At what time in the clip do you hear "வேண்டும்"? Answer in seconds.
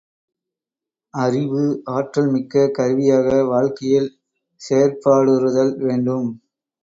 5.83-6.27